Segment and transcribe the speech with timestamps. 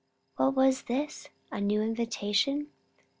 [0.37, 1.27] What was this?
[1.51, 2.71] a new invitation?